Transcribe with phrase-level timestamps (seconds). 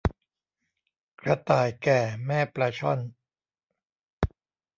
[1.21, 2.99] กระต่ายแก่แม่ปลาช่อน